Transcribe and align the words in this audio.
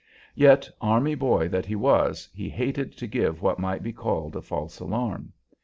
Yet, 0.33 0.67
army 0.81 1.13
boy 1.13 1.47
that 1.49 1.67
he 1.67 1.75
was, 1.75 2.27
he 2.33 2.49
hated 2.49 2.97
to 2.97 3.05
give 3.05 3.43
what 3.43 3.59
might 3.59 3.83
be 3.83 3.93
called 3.93 4.35
a 4.35 4.41
false 4.41 4.79
alarm. 4.79 5.31